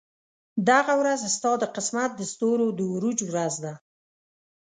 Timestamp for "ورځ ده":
3.29-3.73